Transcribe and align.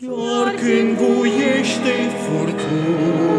Iar 0.05 0.55
când 0.55 0.97
buiește 0.97 1.97
furtuna, 2.23 3.32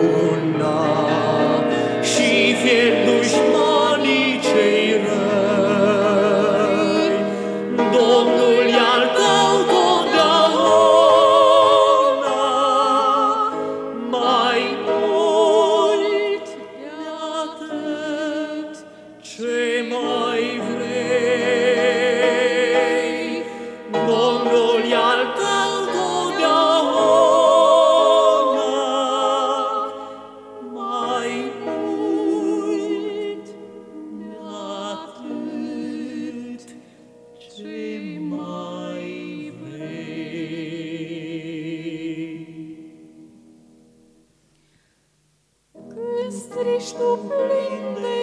ești 46.83 46.95
tu 46.97 47.19
plin 47.27 47.93
de 48.01 48.22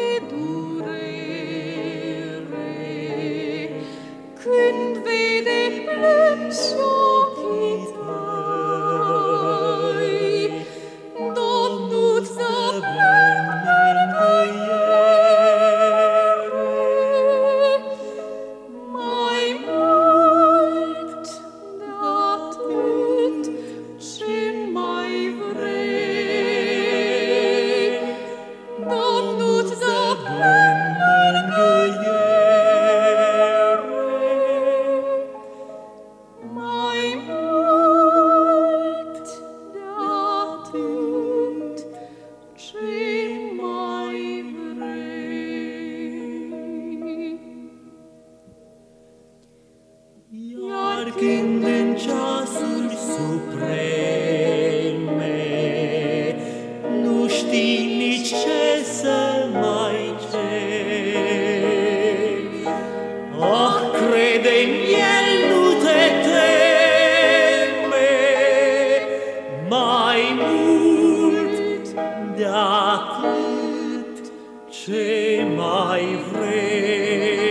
Shema 74.81 75.99
Ivrei 76.01 77.50